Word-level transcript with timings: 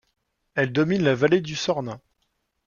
Elle 0.55 0.73
domine 0.73 1.03
la 1.03 1.13
vallée 1.13 1.41
du 1.41 1.55
Sornin. 1.55 2.01